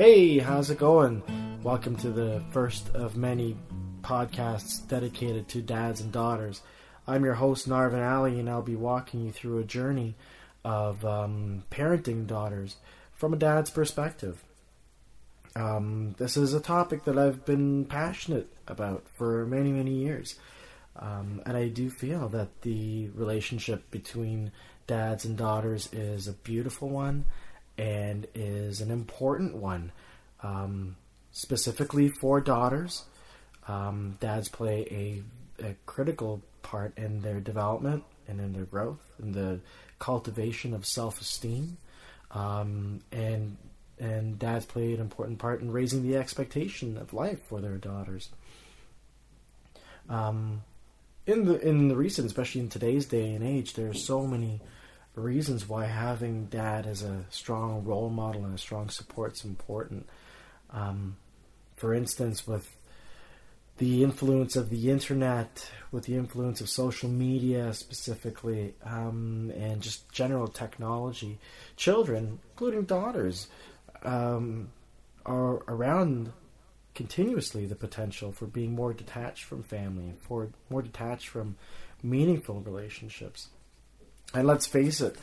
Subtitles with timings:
[0.00, 1.22] Hey, how's it going?
[1.62, 3.54] Welcome to the first of many
[4.00, 6.62] podcasts dedicated to dads and daughters.
[7.06, 10.14] I'm your host, Narvin Ali, and I'll be walking you through a journey
[10.64, 12.76] of um, parenting daughters
[13.12, 14.42] from a dad's perspective.
[15.54, 20.36] Um, this is a topic that I've been passionate about for many, many years.
[20.96, 24.52] Um, and I do feel that the relationship between
[24.86, 27.26] dads and daughters is a beautiful one
[27.80, 29.90] and is an important one,
[30.42, 30.96] um,
[31.32, 33.04] specifically for daughters.
[33.66, 39.32] Um, dads play a, a, critical part in their development and in their growth, and
[39.32, 39.60] the
[39.98, 41.78] cultivation of self-esteem,
[42.32, 43.56] um, and
[43.98, 48.30] and dads play an important part in raising the expectation of life for their daughters.
[50.08, 50.64] Um,
[51.26, 54.60] in the in the recent, especially in today's day and age, there are so many
[55.14, 60.08] reasons why having dad as a strong role model and a strong support is important.
[60.70, 61.16] Um,
[61.76, 62.76] for instance, with
[63.78, 70.10] the influence of the internet, with the influence of social media specifically, um, and just
[70.12, 71.38] general technology,
[71.76, 73.48] children, including daughters,
[74.02, 74.70] um,
[75.24, 76.32] are around
[76.94, 81.56] continuously the potential for being more detached from family, for more detached from
[82.02, 83.48] meaningful relationships.
[84.34, 85.16] And let's face it,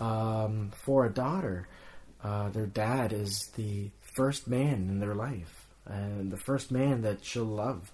[0.00, 1.68] um, for a daughter,
[2.22, 7.24] uh, their dad is the first man in their life and the first man that
[7.24, 7.92] she'll love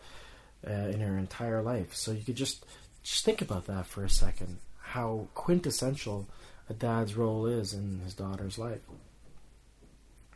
[0.67, 1.95] uh, in her entire life.
[1.95, 2.65] So you could just
[3.03, 4.59] just think about that for a second.
[4.79, 6.29] How quintessential
[6.69, 8.81] a dad's role is in his daughter's life.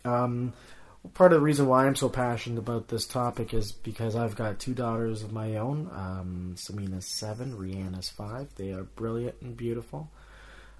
[0.05, 0.53] Um,
[1.13, 4.59] part of the reason why I'm so passionate about this topic is because I've got
[4.59, 5.91] two daughters of my own.
[5.93, 8.49] Um, Samina's seven, Rihanna's five.
[8.57, 10.11] They are brilliant and beautiful.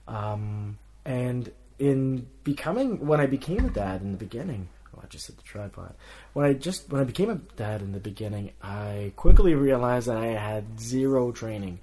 [0.07, 5.27] Um, and in becoming, when I became a dad in the beginning, oh, I just
[5.27, 5.95] hit the tripod.
[6.33, 10.17] When I just when I became a dad in the beginning, I quickly realized that
[10.17, 11.81] I had zero training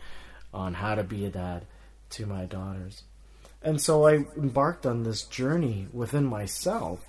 [0.54, 1.66] on how to be a dad
[2.12, 3.04] to my daughters.
[3.64, 7.08] And so I embarked on this journey within myself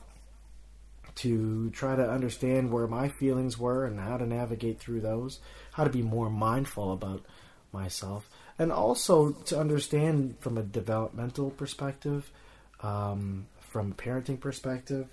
[1.17, 5.41] to try to understand where my feelings were and how to navigate through those,
[5.73, 7.25] how to be more mindful about
[7.73, 8.29] myself,
[8.63, 12.31] and also to understand from a developmental perspective,
[12.81, 15.09] um, from a parenting perspective,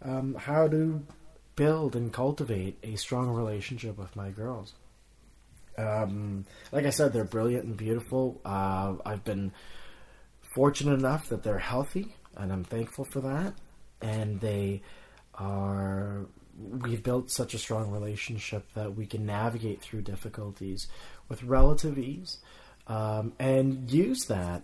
[0.00, 1.04] um, how to
[1.56, 4.72] build and cultivate a strong relationship with my girls.
[5.76, 8.40] Um, like I said, they're brilliant and beautiful.
[8.46, 9.52] Uh, I've been
[10.54, 13.52] fortunate enough that they're healthy, and I'm thankful for that.
[14.00, 14.80] And they
[15.34, 16.26] are
[16.58, 20.86] we've built such a strong relationship that we can navigate through difficulties
[21.28, 22.38] with relative ease
[22.88, 24.62] um, and use that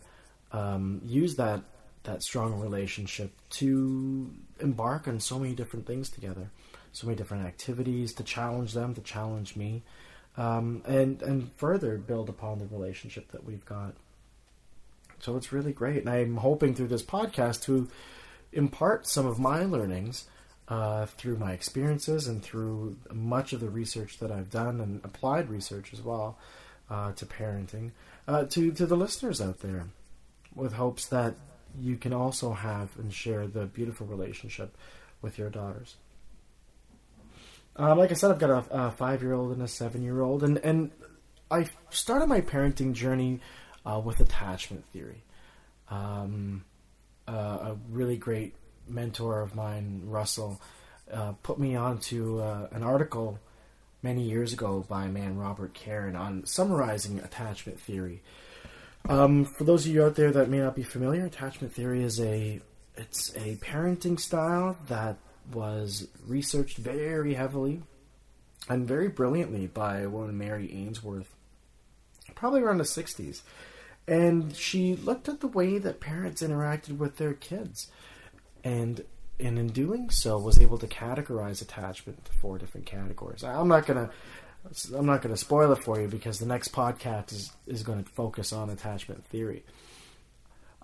[0.52, 1.62] um, use that
[2.04, 6.50] that strong relationship to embark on so many different things together,
[6.92, 9.82] so many different activities to challenge them, to challenge me,
[10.36, 13.94] um, and and further build upon the relationship that we've got.
[15.20, 17.88] So it's really great, and I'm hoping through this podcast to
[18.52, 20.26] impart some of my learnings
[20.68, 25.48] uh, through my experiences and through much of the research that I've done and applied
[25.48, 26.38] research as well
[26.90, 27.90] uh, to parenting
[28.28, 29.86] uh, to to the listeners out there,
[30.54, 31.34] with hopes that
[31.80, 34.76] you can also have and share the beautiful relationship
[35.22, 35.96] with your daughters.
[37.76, 40.90] Um, like I said, I've got a, a five-year-old and a seven-year-old, and and
[41.50, 43.40] I started my parenting journey
[43.86, 45.22] uh, with attachment theory.
[45.88, 46.64] Um,
[47.28, 48.54] uh, a really great
[48.88, 50.60] mentor of mine, Russell,
[51.12, 53.38] uh, put me onto uh, an article
[54.02, 58.22] many years ago by a man, Robert Karen on summarizing attachment theory.
[59.08, 62.20] Um, for those of you out there that may not be familiar, attachment theory is
[62.20, 62.60] a
[62.96, 65.16] it's a parenting style that
[65.52, 67.82] was researched very heavily
[68.68, 71.34] and very brilliantly by a woman, Mary Ainsworth,
[72.34, 73.40] probably around the 60s.
[74.06, 77.88] And she looked at the way that parents interacted with their kids.
[78.62, 79.04] And
[79.42, 83.44] and in doing so was able to categorize attachment into four different categories.
[83.44, 84.10] I'm not gonna
[84.94, 88.52] I'm not gonna spoil it for you because the next podcast is is to focus
[88.52, 89.64] on attachment theory.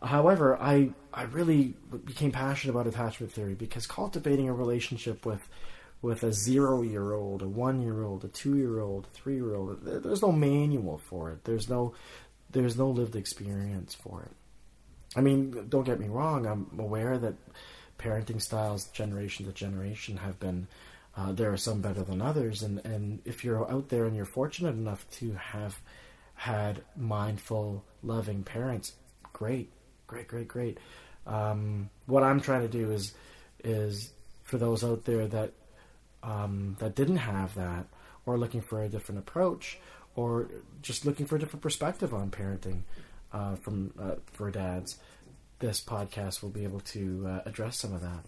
[0.03, 1.75] However, I I really
[2.05, 5.47] became passionate about attachment theory because cultivating a relationship with
[6.01, 9.55] with a zero year old, a one year old, a two year old, three year
[9.55, 11.45] old, there's no manual for it.
[11.45, 11.95] There's no
[12.51, 14.33] there's no lived experience for it.
[15.17, 16.47] I mean, don't get me wrong.
[16.47, 17.35] I'm aware that
[17.99, 20.67] parenting styles, generation to generation, have been.
[21.17, 24.25] Uh, there are some better than others, and, and if you're out there and you're
[24.25, 25.81] fortunate enough to have
[26.35, 28.93] had mindful, loving parents,
[29.33, 29.73] great,
[30.07, 30.79] great, great, great.
[31.27, 33.13] Um, what I'm trying to do is
[33.65, 34.13] is
[34.45, 35.53] for those out there that
[36.23, 37.87] um, that didn't have that,
[38.25, 39.79] or looking for a different approach,
[40.15, 40.49] or
[40.83, 42.83] just looking for a different perspective on parenting
[43.33, 44.97] uh, from uh, for dads,
[45.59, 48.25] this podcast will be able to uh, address some of that.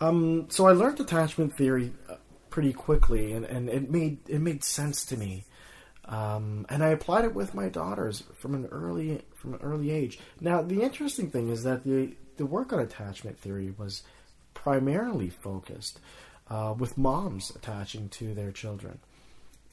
[0.00, 2.16] Um, so I learned attachment theory uh,
[2.48, 5.44] pretty quickly, and, and it made it made sense to me.
[6.06, 10.18] Um, and I applied it with my daughters from an early from an early age.
[10.40, 14.02] Now, the interesting thing is that the the work on attachment theory was
[14.54, 16.00] primarily focused
[16.48, 18.98] uh, with moms attaching to their children,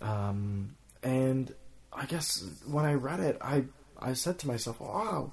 [0.02, 1.54] um, and
[1.94, 3.64] I guess when I read it, I
[3.98, 5.32] I said to myself, "Wow,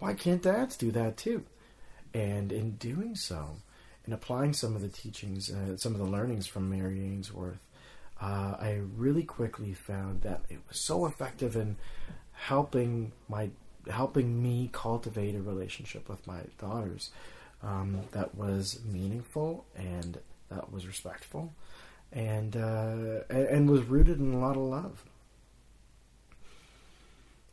[0.00, 1.44] why can't dads do that too?"
[2.12, 3.56] And in doing so,
[4.06, 7.60] in applying some of the teachings, uh, some of the learnings from Mary Ainsworth,
[8.20, 11.76] uh, I really quickly found that it was so effective in
[12.32, 13.50] helping my
[13.88, 17.10] helping me cultivate a relationship with my daughters
[17.62, 20.18] um, that was meaningful and
[20.50, 21.52] that was respectful
[22.12, 25.04] and uh, and was rooted in a lot of love.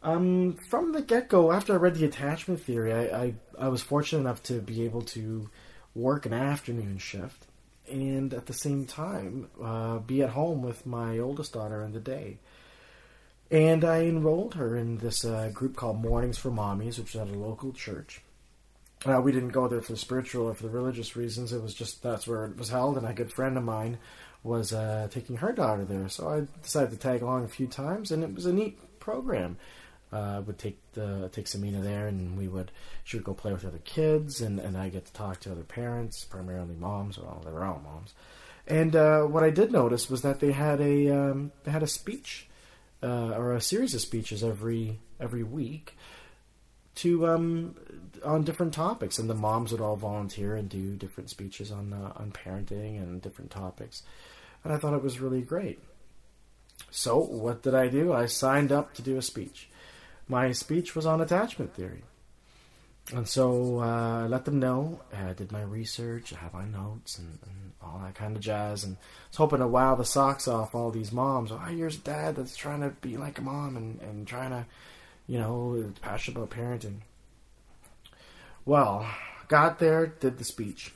[0.08, 3.82] Um, from the get go, after I read the attachment theory, I, I, I was
[3.82, 5.50] fortunate enough to be able to
[5.96, 7.46] work an afternoon shift
[7.92, 12.00] and at the same time uh, be at home with my oldest daughter in the
[12.00, 12.38] day.
[13.52, 17.28] And I enrolled her in this uh, group called Mornings for Mommies, which is at
[17.28, 18.22] a local church.
[19.06, 21.52] Uh, we didn't go there for spiritual or for the religious reasons.
[21.52, 23.98] It was just that's where it was held, and a good friend of mine
[24.42, 26.08] was uh, taking her daughter there.
[26.08, 29.58] So I decided to tag along a few times, and it was a neat program
[30.12, 32.72] uh, would take the take Samina there, and we would
[33.04, 35.64] she would go play with other kids, and, and I get to talk to other
[35.64, 37.18] parents, primarily moms.
[37.18, 38.14] Well, they were all moms.
[38.68, 41.88] And uh, what I did notice was that they had a um, they had a
[41.88, 42.48] speech
[43.04, 45.98] uh, or a series of speeches every every week
[46.96, 47.76] to um,
[48.24, 52.14] on different topics, and the moms would all volunteer and do different speeches on uh,
[52.16, 54.04] on parenting and different topics.
[54.64, 55.80] And I thought it was really great.
[56.92, 58.14] So what did I do?
[58.14, 59.70] I signed up to do a speech
[60.28, 62.04] my speech was on attachment theory.
[63.14, 65.00] And so uh, I let them know.
[65.16, 68.84] I did my research, I have my notes, and, and, all that kind of jazz.
[68.84, 71.52] And I was hoping to wow the socks off all these moms.
[71.54, 74.66] Oh, here's a dad that's trying to be like a mom and, and trying to,
[75.28, 76.98] you know, passionate about parenting.
[78.66, 79.08] Well,
[79.48, 80.92] got there, did the speech.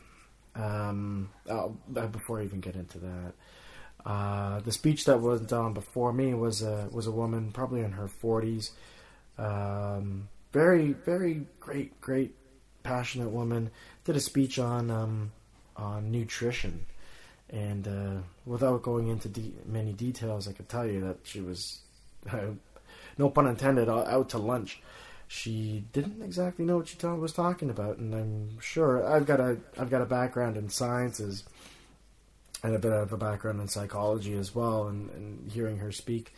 [0.54, 3.34] Um, oh, before I even get into that,
[4.06, 7.94] uh, the speech that was done before me was a was a woman, probably in
[7.94, 8.72] her forties
[9.41, 12.35] um, very, very great, great,
[12.83, 13.71] passionate woman.
[14.03, 15.31] Did a speech on um,
[15.75, 16.85] on nutrition,
[17.49, 21.79] and uh, without going into de- many details, I could tell you that she was,
[22.31, 22.51] uh,
[23.17, 24.81] no pun intended, out to lunch.
[25.27, 29.57] She didn't exactly know what she was talking about, and I'm sure I've got a
[29.79, 31.45] I've got a background in sciences
[32.63, 36.33] and a bit of a background in psychology as well, and, and hearing her speak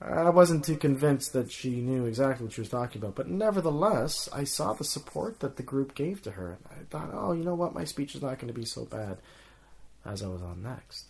[0.00, 4.28] I wasn't too convinced that she knew exactly what she was talking about, but nevertheless,
[4.30, 6.58] I saw the support that the group gave to her.
[6.70, 8.84] And I thought, oh, you know what, my speech is not going to be so
[8.84, 9.18] bad
[10.04, 11.06] as I was on next.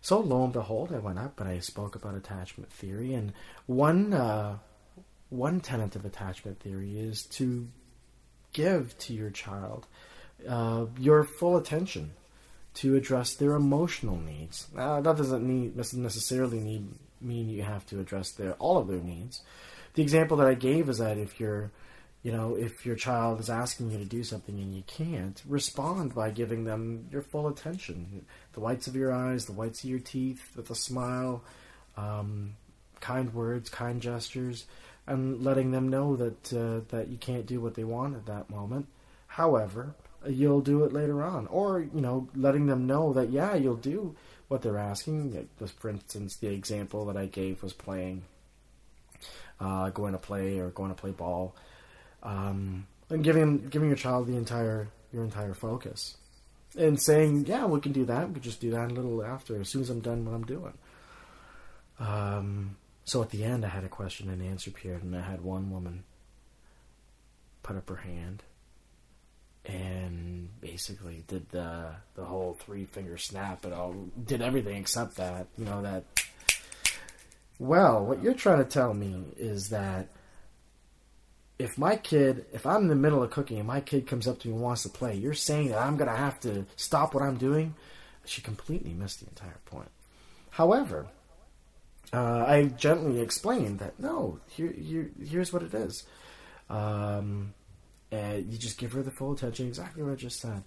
[0.00, 3.32] So lo and behold, I went up and I spoke about attachment theory, and
[3.66, 4.58] one uh,
[5.30, 7.68] one tenet of attachment theory is to
[8.52, 9.86] give to your child
[10.48, 12.12] uh, your full attention
[12.74, 14.66] to address their emotional needs.
[14.74, 16.88] Now, that doesn't need necessarily need
[17.24, 19.42] mean you have to address their all of their needs.
[19.94, 21.70] The example that I gave is that if you're
[22.22, 26.14] you know, if your child is asking you to do something and you can't, respond
[26.14, 28.24] by giving them your full attention.
[28.52, 31.42] The whites of your eyes, the whites of your teeth, with a smile,
[31.96, 32.54] um,
[33.00, 34.66] kind words, kind gestures,
[35.08, 38.48] and letting them know that uh, that you can't do what they want at that
[38.48, 38.86] moment.
[39.26, 43.74] However, you'll do it later on, or you know, letting them know that yeah, you'll
[43.74, 44.14] do
[44.52, 45.48] what they're asking.
[45.78, 48.22] For instance, the example that I gave was playing,
[49.58, 51.56] uh, going to play or going to play ball,
[52.22, 56.16] um, and giving giving your child the entire your entire focus,
[56.78, 58.28] and saying, "Yeah, we can do that.
[58.28, 60.44] We can just do that a little after, as soon as I'm done what I'm
[60.44, 60.74] doing."
[61.98, 65.40] Um, so at the end, I had a question and answer period, and I had
[65.40, 66.04] one woman
[67.62, 68.42] put up her hand
[69.64, 75.46] and basically did the the whole three finger snap and all did everything except that
[75.56, 76.04] you know that
[77.58, 80.08] well what you're trying to tell me is that
[81.60, 84.40] if my kid if i'm in the middle of cooking and my kid comes up
[84.40, 87.14] to me and wants to play you're saying that i'm going to have to stop
[87.14, 87.74] what i'm doing?
[88.24, 89.90] She completely missed the entire point.
[90.50, 91.06] However
[92.12, 96.04] uh, i gently explained that no here, here here's what it is.
[96.68, 97.54] Um,
[98.12, 100.62] and you just give her the full attention, exactly what I just said.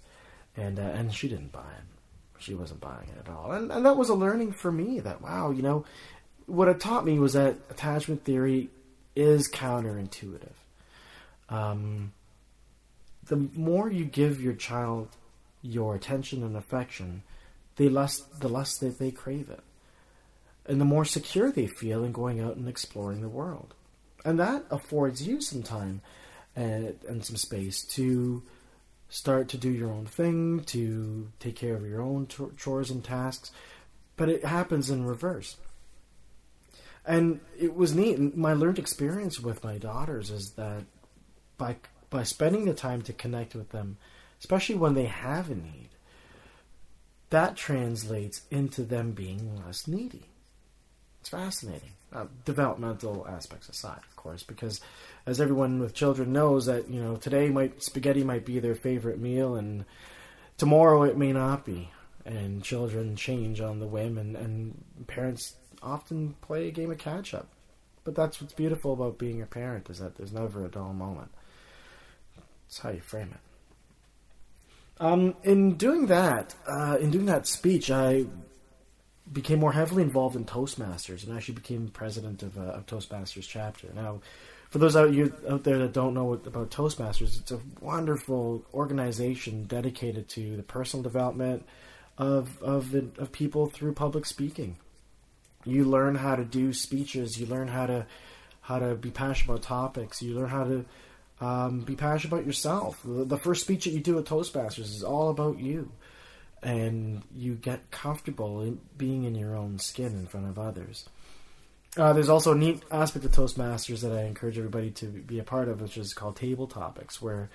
[0.56, 1.84] and uh, and she didn't buy it.
[2.38, 5.00] She wasn't buying it at all, and and that was a learning for me.
[5.00, 5.84] That wow, you know,
[6.46, 8.68] what it taught me was that attachment theory
[9.14, 10.52] is counterintuitive.
[11.48, 12.12] Um,
[13.26, 15.08] the more you give your child
[15.62, 17.22] your attention and affection,
[17.76, 19.62] the less the less that they crave it,
[20.66, 23.74] and the more secure they feel in going out and exploring the world,
[24.24, 26.02] and that affords you some time
[26.56, 28.42] and, and some space to
[29.08, 33.52] start to do your own thing, to take care of your own chores and tasks,
[34.16, 35.56] but it happens in reverse.
[37.06, 38.36] And it was neat.
[38.36, 40.84] My learned experience with my daughters is that
[41.56, 41.76] by
[42.10, 43.96] by spending the time to connect with them,
[44.38, 45.90] especially when they have a need,
[47.30, 50.26] that translates into them being less needy.
[51.26, 51.90] It's fascinating.
[52.12, 54.80] Uh, developmental aspects aside, of course, because
[55.26, 59.18] as everyone with children knows that you know today might spaghetti might be their favorite
[59.18, 59.84] meal, and
[60.56, 61.90] tomorrow it may not be,
[62.24, 67.34] and children change on the whim, and, and parents often play a game of catch
[67.34, 67.48] up.
[68.04, 71.32] But that's what's beautiful about being a parent is that there's never a dull moment.
[72.36, 75.02] That's how you frame it.
[75.04, 78.26] Um, in doing that, uh, in doing that speech, I
[79.32, 83.88] became more heavily involved in Toastmasters and actually became president of, uh, of Toastmasters chapter.
[83.94, 84.20] Now,
[84.70, 88.64] for those out you out there that don't know what, about Toastmasters, it's a wonderful
[88.74, 91.66] organization dedicated to the personal development
[92.18, 94.76] of of of people through public speaking.
[95.64, 97.40] You learn how to do speeches.
[97.40, 98.06] You learn how to
[98.60, 100.22] how to be passionate about topics.
[100.22, 100.84] You learn how to
[101.40, 103.00] um, be passionate about yourself.
[103.04, 105.90] The, the first speech that you do at Toastmasters is all about you
[106.66, 111.08] and you get comfortable in being in your own skin in front of others.
[111.96, 115.44] Uh, there's also a neat aspect of Toastmasters that I encourage everybody to be a
[115.44, 117.50] part of, which is called table topics, where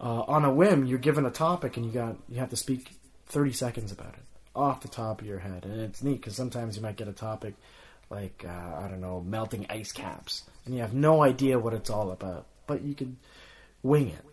[0.00, 2.92] uh, on a whim you're given a topic and you got you have to speak
[3.26, 6.76] 30 seconds about it off the top of your head, and it's neat because sometimes
[6.76, 7.54] you might get a topic
[8.08, 11.90] like uh, I don't know melting ice caps, and you have no idea what it's
[11.90, 13.16] all about, but you can
[13.82, 14.24] wing it,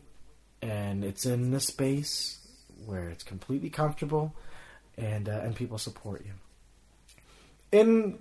[0.62, 2.38] and it's in the space
[2.85, 4.35] where it's completely comfortable
[4.97, 6.33] and uh, and people support you.
[7.71, 8.19] In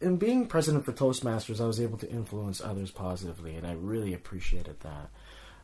[0.00, 4.14] in being president for Toastmasters, I was able to influence others positively, and I really
[4.14, 5.10] appreciated that.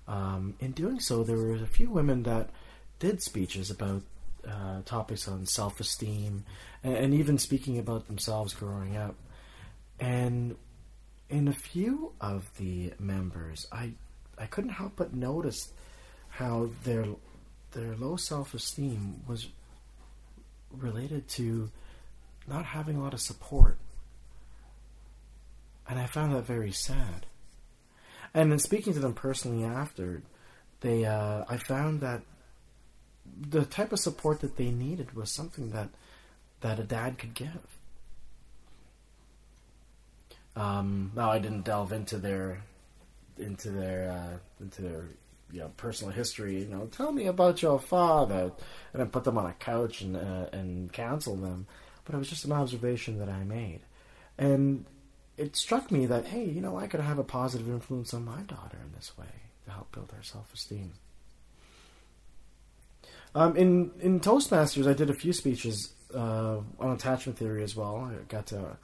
[0.09, 2.51] Um, in doing so, there were a few women that
[2.99, 4.03] did speeches about
[4.47, 6.45] uh, topics on self esteem
[6.85, 9.17] and, and, even speaking about themselves growing up.
[9.99, 10.55] And
[11.29, 13.95] in a few of the members, I
[14.39, 15.73] I couldn't help but notice
[16.29, 17.07] how their
[17.73, 19.49] their low self esteem was
[20.71, 21.71] related to
[22.47, 23.79] not having a lot of support.
[25.89, 27.27] And I found that very sad.
[28.35, 30.23] And in speaking to them personally after,
[30.81, 32.23] they uh, I found that
[33.39, 35.89] the type of support that they needed was something that
[36.61, 37.79] that a dad could give.
[40.55, 42.63] Um, now I didn't delve into their
[43.39, 45.05] into their uh, into their
[45.57, 46.61] you know personal history.
[46.61, 48.53] You know, tell me about your father,
[48.93, 51.67] and then put them on a couch and uh, and counsel them.
[52.05, 53.81] But it was just an observation that I made,
[54.37, 54.85] and
[55.39, 58.43] it struck me that hey, you know, I could have a positive influence on my
[58.43, 59.27] daughter in this way
[59.65, 60.93] to help build her self esteem.
[63.35, 67.97] Um, in in Toastmasters, I did a few speeches uh, on attachment theory as well.
[67.97, 68.77] I got to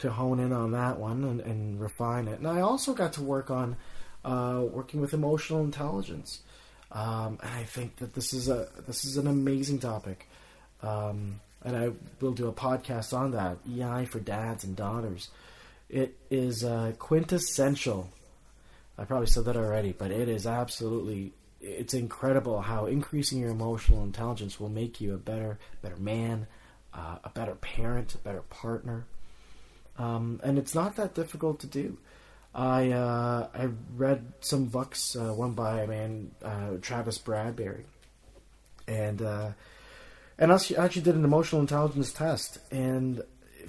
[0.00, 3.22] to hone in on that one and, and refine it, and I also got to
[3.22, 3.76] work on
[4.24, 6.40] uh, working with emotional intelligence.
[6.92, 10.28] Um, and I think that this is a this is an amazing topic,
[10.82, 11.90] um, and I
[12.20, 13.58] will do a podcast on that.
[13.68, 15.28] EI for dads and daughters.
[15.88, 18.10] It is uh, quintessential.
[18.96, 24.04] I probably said that already, but it is absolutely it's incredible how increasing your emotional
[24.04, 26.46] intelligence will make you a better better man,
[26.92, 29.04] uh, a better parent, a better partner.
[29.98, 31.98] Um, and it's not that difficult to do.
[32.54, 37.84] I uh, I read some books, uh, one by a man uh, Travis Bradberry,
[38.86, 39.52] and uh,
[40.38, 42.58] and I actually did an emotional intelligence test.
[42.70, 43.22] And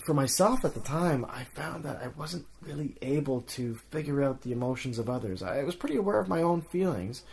[0.06, 4.42] for myself at the time, I found that I wasn't really able to figure out
[4.42, 5.42] the emotions of others.
[5.42, 7.24] I was pretty aware of my own feelings,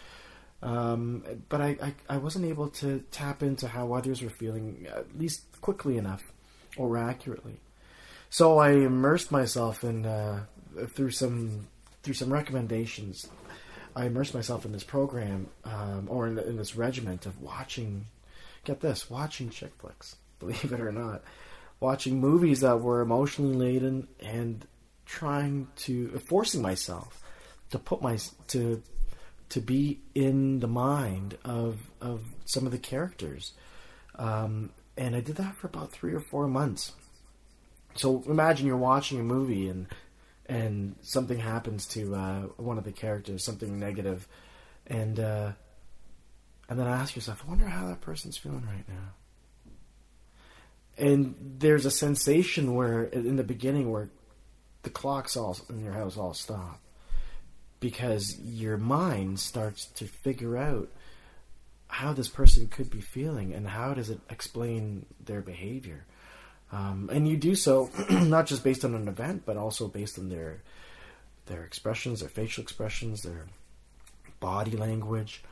[0.63, 5.19] um, but I, I, I wasn't able to tap into how others were feeling at
[5.19, 6.23] least quickly enough
[6.77, 7.61] or accurately.
[8.31, 10.45] So I immersed myself in uh,
[10.89, 11.69] through some
[12.03, 13.29] through some recommendations,
[13.95, 18.07] I immersed myself in this program um, or in, the, in, this regiment of watching.
[18.65, 20.17] Get this, watching chick flicks.
[20.39, 21.23] Believe it or not,
[21.79, 24.67] watching movies that were emotionally laden and
[25.07, 27.23] trying to forcing myself
[27.71, 28.83] to put my to
[29.51, 33.53] to be in the mind of of some of the characters,
[34.17, 36.93] um, and I did that for about three or four months.
[37.95, 39.87] So imagine you're watching a movie and
[40.47, 44.27] and something happens to uh, one of the characters, something negative,
[44.87, 45.53] and uh,
[46.69, 49.13] and then ask yourself, I wonder how that person's feeling right now.
[50.99, 54.11] And there's a sensation where in the beginning where
[54.83, 56.81] the clocks all in your house all stop
[57.81, 60.89] because your mind starts to figure out
[61.89, 66.07] how this person could be feeling and how does it explain their behavior.
[66.73, 70.29] Um, and you do so not just based on an event, but also based on
[70.29, 70.63] their
[71.47, 73.47] their expressions, their facial expressions, their
[74.41, 75.43] body language.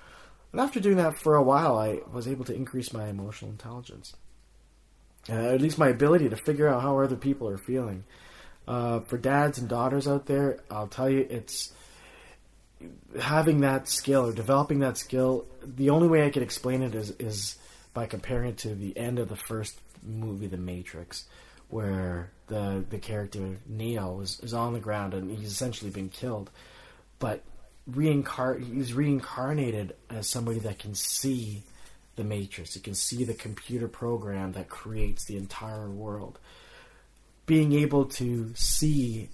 [0.53, 4.15] And after doing that for a while, I was able to increase my emotional intelligence,
[5.29, 8.05] uh, at least my ability to figure out how other people are feeling.
[8.67, 11.73] Uh, for dads and daughters out there, I'll tell you, it's
[13.21, 15.47] having that skill or developing that skill.
[15.62, 17.57] The only way I could explain it is is
[17.93, 21.25] by comparing it to the end of the first movie, The Matrix,
[21.69, 26.50] where the the character Neo is, is on the ground and he's essentially been killed,
[27.19, 27.42] but
[27.90, 31.62] reincarn he's reincarnated as somebody that can see
[32.16, 32.75] the Matrix.
[32.75, 36.38] He can see the computer program that creates the entire world.
[37.47, 39.28] Being able to see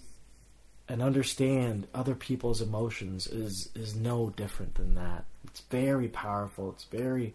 [0.88, 5.24] and understand other people's emotions is is no different than that.
[5.44, 6.70] It's very powerful.
[6.70, 7.34] It's very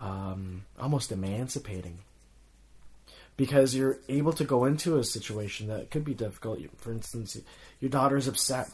[0.00, 1.98] um, almost emancipating
[3.36, 6.60] because you're able to go into a situation that could be difficult.
[6.76, 7.36] For instance,
[7.80, 8.68] your daughter's upset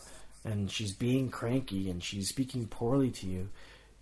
[0.44, 3.48] and she's being cranky and she's speaking poorly to you.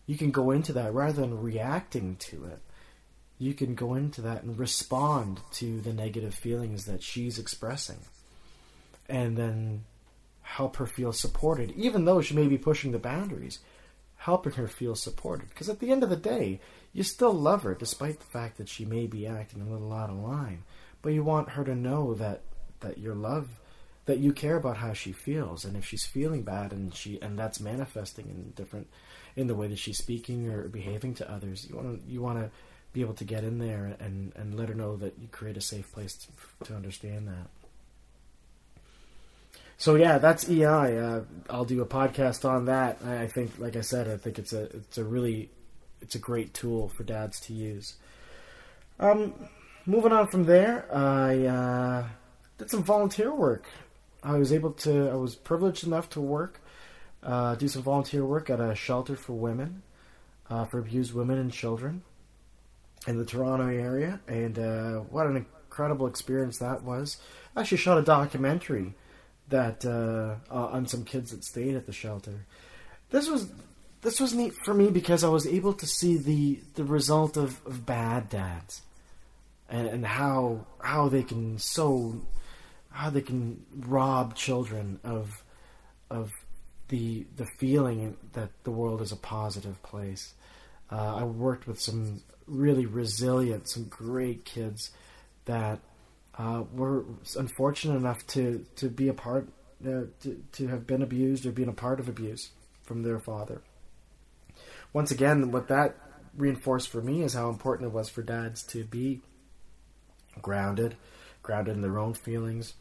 [0.07, 2.61] You can go into that rather than reacting to it.
[3.38, 7.99] You can go into that and respond to the negative feelings that she's expressing.
[9.09, 9.85] And then
[10.42, 13.61] help her feel supported, even though she may be pushing the boundaries.
[14.16, 15.49] Helping her feel supported.
[15.51, 16.61] Because at the end of the day,
[16.92, 20.11] you still love her despite the fact that she may be acting a little out
[20.11, 20.64] of line.
[21.03, 22.42] But you want her to know that,
[22.81, 23.48] that your love
[24.09, 27.38] that you care about how she feels and if she's feeling bad and she and
[27.38, 28.88] that's manifesting in different
[29.37, 32.38] in the way that she's speaking or behaving to others you want to you want
[32.38, 32.51] to
[32.94, 35.61] be able to get in there and and let her know that you create a
[35.61, 37.51] safe place to, to understand that
[39.77, 41.20] so yeah that's ei uh,
[41.51, 44.62] i'll do a podcast on that i think like i said i think it's a
[44.74, 45.51] it's a really
[46.00, 47.94] it's a great tool for dads to use
[49.00, 49.32] um
[49.87, 52.06] moving on from there i uh,
[52.58, 53.66] did some volunteer work
[54.22, 56.61] I was able to, I was privileged enough to work,
[57.22, 59.82] uh, do some volunteer work at a shelter for women,
[60.50, 62.02] uh, for abused women and children
[63.06, 64.20] in the Toronto area.
[64.26, 67.18] And uh, what an incredible experience that was.
[67.54, 68.94] I actually shot a documentary
[69.48, 72.44] that uh, on some kids that stayed at the shelter.
[73.11, 73.50] This was
[74.02, 77.64] this was neat for me because I was able to see the the result of,
[77.66, 78.82] of bad dads
[79.68, 82.20] and, and how how they can so
[82.90, 85.42] how they can rob children of
[86.11, 86.32] of
[86.88, 90.34] the the feeling that the world is a positive place.
[90.90, 94.90] Uh, I worked with some really resilient, some great kids
[95.44, 95.80] that
[96.38, 97.04] uh, were
[97.37, 99.48] unfortunate enough to to be a part
[99.87, 102.50] uh, to to have been abused or been a part of abuse
[102.84, 103.61] from their father.
[104.92, 105.96] Once again, what that
[106.37, 109.20] reinforced for me is how important it was for dads to be
[110.40, 110.96] grounded,
[111.42, 112.74] grounded in their own feelings,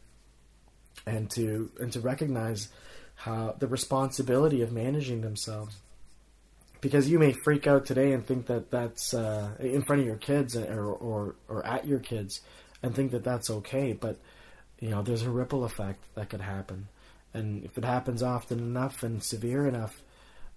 [1.06, 2.68] and to and to recognize
[3.14, 5.76] how the responsibility of managing themselves.
[6.80, 10.16] Because you may freak out today and think that that's uh, in front of your
[10.16, 12.40] kids or, or or at your kids,
[12.82, 13.92] and think that that's okay.
[13.92, 14.18] But
[14.78, 16.88] you know, there's a ripple effect that could happen,
[17.34, 20.02] and if it happens often enough and severe enough,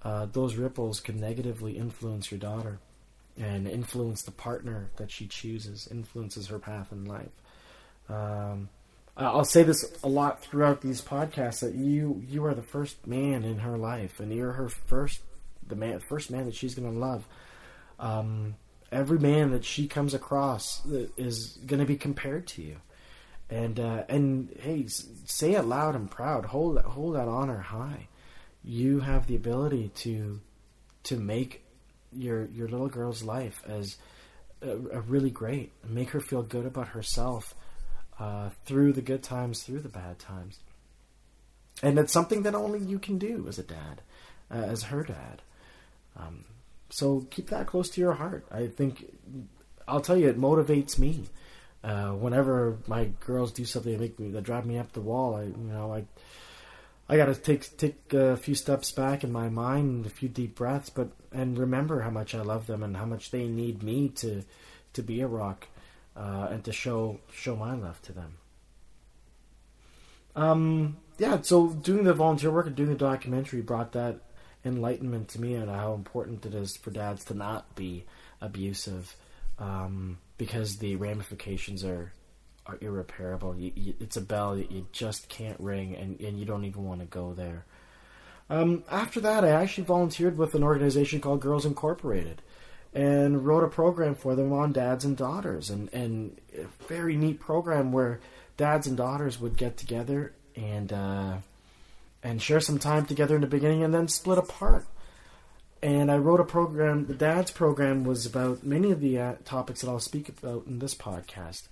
[0.04, 2.80] uh, those ripples can negatively influence your daughter,
[3.38, 7.32] and influence the partner that she chooses, influences her path in life.
[8.10, 8.70] Um,
[9.18, 13.44] I'll say this a lot throughout these podcasts that you you are the first man
[13.44, 15.22] in her life, and you're her first
[15.68, 17.28] the man first man that she's going to love.
[18.00, 18.56] Um,
[18.92, 20.86] every man that she comes across
[21.18, 22.78] is going to be compared to you,
[23.50, 24.88] and uh, and hey,
[25.26, 26.46] say it loud and proud.
[26.46, 28.08] Hold hold that honor high.
[28.64, 30.40] You have the ability to
[31.04, 31.64] to make
[32.12, 33.98] your your little girl's life as
[34.62, 37.56] a, a really great, make her feel good about herself
[38.20, 40.60] uh, through the good times, through the bad times.
[41.82, 44.02] And it's something that only you can do as a dad,
[44.52, 45.42] uh, as her dad.
[46.16, 46.46] Um,
[46.90, 48.46] so keep that close to your heart.
[48.52, 49.06] I think,
[49.88, 51.24] I'll tell you, it motivates me.
[51.84, 55.36] Uh, whenever my girls do something that make me that drive me up the wall,
[55.36, 56.06] I you know I
[57.12, 60.56] I got to take take a few steps back in my mind, a few deep
[60.56, 64.08] breaths, but and remember how much I love them and how much they need me
[64.16, 64.46] to
[64.94, 65.68] to be a rock
[66.16, 68.38] uh, and to show show my love to them.
[70.38, 74.22] Um, yeah, so doing the volunteer work and doing the documentary brought that
[74.64, 78.06] enlightenment to me and how important it is for dads to not be
[78.40, 79.18] abusive
[79.60, 82.14] um, because the ramifications are
[82.66, 83.56] are irreparable.
[83.56, 86.84] You, you, it's a bell that you just can't ring, and, and you don't even
[86.84, 87.66] want to go there.
[88.50, 92.42] Um, after that, I actually volunteered with an organization called Girls Incorporated
[92.94, 97.40] and wrote a program for them on dads and daughters, and, and a very neat
[97.40, 98.20] program where
[98.58, 101.38] dads and daughters would get together and uh,
[102.24, 104.86] and share some time together in the beginning, and then split apart.
[105.82, 107.08] And I wrote a program.
[107.08, 110.80] The dads program was about many of the uh, topics that I'll speak about in
[110.80, 111.64] this podcast.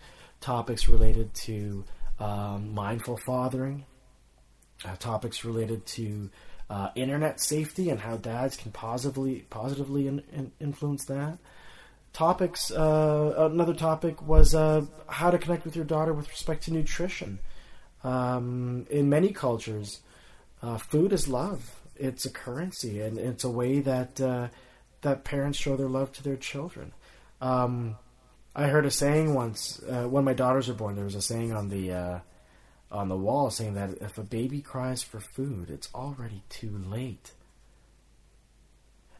[0.41, 1.83] Topics related to
[2.19, 3.85] um, mindful fathering,
[4.85, 6.29] uh, topics related to
[6.69, 11.37] uh, internet safety and how dads can positively positively in, in influence that.
[12.13, 12.71] Topics.
[12.71, 17.39] Uh, another topic was uh, how to connect with your daughter with respect to nutrition.
[18.03, 19.99] Um, in many cultures,
[20.61, 21.81] uh, food is love.
[21.95, 24.47] It's a currency, and it's a way that uh,
[25.01, 26.93] that parents show their love to their children.
[27.41, 27.97] Um,
[28.55, 30.95] I heard a saying once uh, when my daughters were born.
[30.95, 32.21] There was a saying on the
[32.91, 37.31] on the wall saying that if a baby cries for food, it's already too late.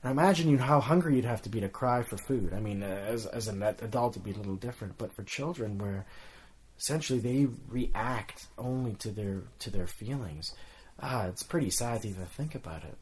[0.01, 2.53] And imagine you how hungry you'd have to be to cry for food.
[2.53, 5.77] I mean, uh, as as an adult, it'd be a little different, but for children,
[5.77, 6.05] where
[6.79, 10.53] essentially they react only to their to their feelings,
[11.01, 12.97] ah, it's pretty sad to even think about it.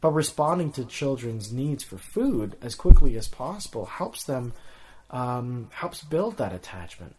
[0.00, 4.52] But responding to children's needs for food as quickly as possible helps them
[5.10, 7.14] um, helps build that attachment.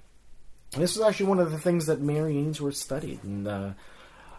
[0.73, 3.69] And this is actually one of the things that Mary Ainsworth studied, and uh,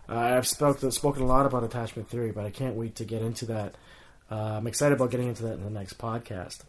[0.08, 3.46] I've spoke, spoken a lot about attachment theory, but I can't wait to get into
[3.46, 3.74] that.
[4.30, 6.60] Uh, I'm excited about getting into that in the next podcast.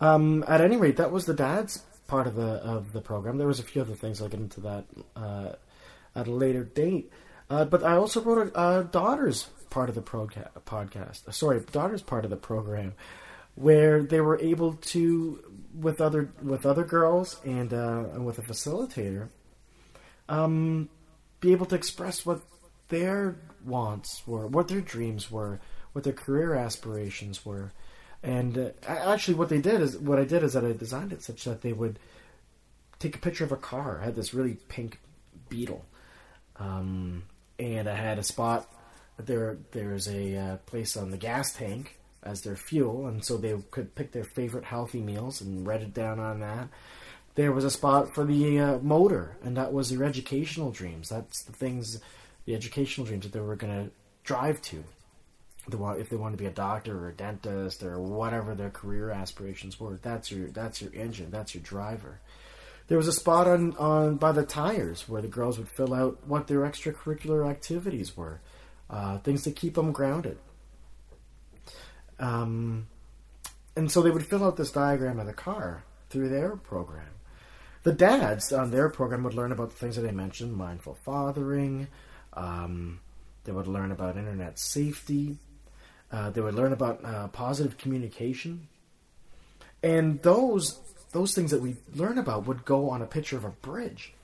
[0.00, 3.38] Um, at any rate, that was the dad's part of the of the program.
[3.38, 4.84] There was a few other things I'll get into that
[5.16, 5.52] uh,
[6.14, 7.10] at a later date.
[7.48, 11.32] Uh, but I also wrote a, a daughter's part of the podcast.
[11.32, 12.94] Sorry, daughter's part of the program,
[13.54, 15.42] where they were able to
[15.78, 19.28] with other with other girls and uh, with a facilitator,
[20.28, 20.88] um,
[21.40, 22.42] be able to express what
[22.88, 25.60] their wants were, what their dreams were,
[25.92, 27.72] what their career aspirations were,
[28.22, 31.22] and uh, actually what they did is what I did is that I designed it
[31.22, 31.98] such that they would
[32.98, 34.00] take a picture of a car.
[34.00, 34.98] I had this really pink
[35.48, 35.84] Beetle,
[36.56, 37.24] um,
[37.58, 38.70] and I had a spot.
[39.16, 43.54] There, there's a uh, place on the gas tank as their fuel, and so they
[43.70, 46.68] could pick their favorite healthy meals and write it down on that.
[47.34, 51.08] There was a spot for the uh, motor, and that was their educational dreams.
[51.08, 52.00] That's the things,
[52.46, 53.90] the educational dreams that they were going to
[54.22, 54.84] drive to.
[55.68, 59.78] if they want to be a doctor or a dentist or whatever their career aspirations
[59.78, 62.20] were, that's your that's your engine, that's your driver.
[62.86, 66.26] There was a spot on, on by the tires where the girls would fill out
[66.26, 68.40] what their extracurricular activities were,
[68.90, 70.38] uh, things to keep them grounded.
[72.18, 72.86] Um,
[73.76, 77.08] and so they would fill out this diagram of the car through their program.
[77.82, 81.88] The dads on their program would learn about the things that I mentioned mindful fathering.
[82.32, 83.00] Um,
[83.44, 85.38] they would learn about internet safety.
[86.10, 88.68] Uh, they would learn about uh, positive communication.
[89.82, 90.80] And those
[91.12, 94.14] those things that we learn about would go on a picture of a bridge.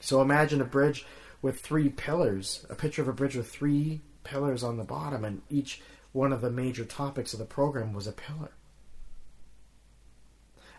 [0.00, 1.04] So imagine a bridge
[1.42, 5.42] with three pillars, a picture of a bridge with three pillars on the bottom, and
[5.50, 8.52] each one of the major topics of the program was a pillar.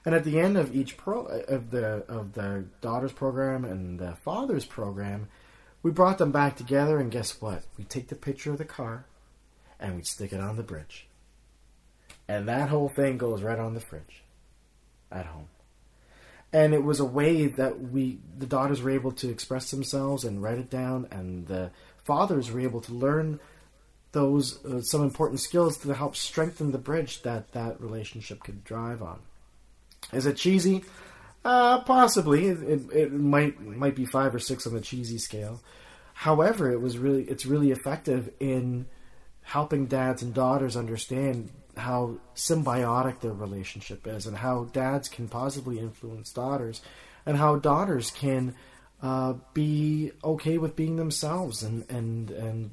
[0.05, 4.15] And at the end of each pro of the of the daughter's program and the
[4.15, 5.29] father's program,
[5.81, 7.63] we brought them back together and guess what?
[7.77, 9.05] We take the picture of the car
[9.79, 11.07] and we stick it on the bridge.
[12.27, 14.23] And that whole thing goes right on the fridge
[15.11, 15.47] at home.
[16.51, 20.43] And it was a way that we the daughters were able to express themselves and
[20.43, 21.71] write it down and the
[22.03, 23.39] fathers were able to learn
[24.13, 29.01] those uh, some important skills to help strengthen the bridge that that relationship could drive
[29.01, 29.19] on.
[30.13, 30.83] Is it cheesy?
[31.43, 32.47] Uh, possibly.
[32.47, 35.61] It, it, it, might might be five or six on the cheesy scale.
[36.13, 38.85] However, it was really it's really effective in
[39.41, 45.79] helping dads and daughters understand how symbiotic their relationship is and how dads can positively
[45.79, 46.81] influence daughters
[47.25, 48.55] and how daughters can
[49.01, 52.71] uh, be okay with being themselves and and and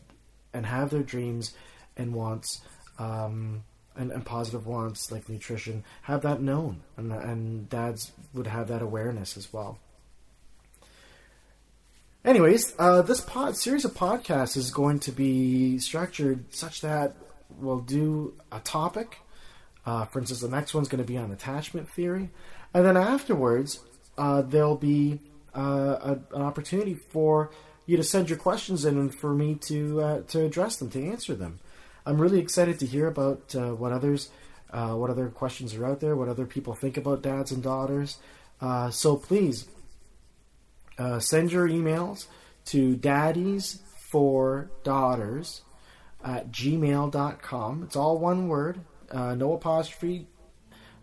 [0.52, 1.54] and have their dreams
[1.96, 2.60] and wants
[2.98, 3.64] um,
[3.96, 6.82] and, and, positive wants like nutrition have that known.
[6.96, 9.78] And, and dads would have that awareness as well.
[12.24, 17.14] Anyways, uh, this pod series of podcasts is going to be structured such that
[17.58, 19.18] we'll do a topic.
[19.86, 22.30] Uh, for instance, the next one's going to be on attachment theory,
[22.74, 23.80] and then afterwards
[24.18, 25.18] uh, there'll be
[25.56, 25.96] uh,
[26.30, 27.50] a, an opportunity for
[27.90, 31.04] you to send your questions in and for me to uh, to address them, to
[31.04, 31.58] answer them.
[32.06, 34.30] I'm really excited to hear about uh, what others,
[34.72, 38.16] what other questions are out there, what other people think about dads and daughters.
[38.90, 39.66] so please
[41.00, 42.26] uh, send your emails
[42.66, 45.62] to daddies for daughters
[46.22, 47.82] at gmail.com.
[47.84, 50.26] It's all one word, uh, no apostrophe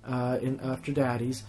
[0.08, 1.44] uh, in, after daddies.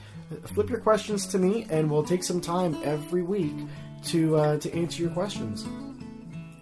[0.47, 3.55] Flip your questions to me, and we'll take some time every week
[4.05, 5.67] to uh, to answer your questions.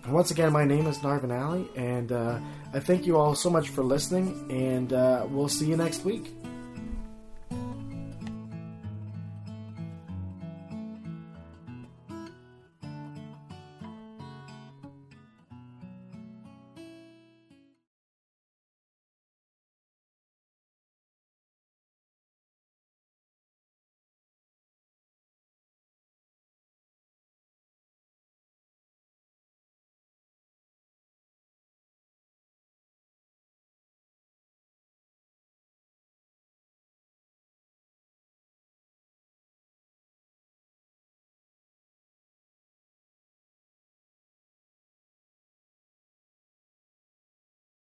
[0.09, 2.39] Once again, my name is Narvin Ali, and uh,
[2.73, 6.33] I thank you all so much for listening, and uh, we'll see you next week.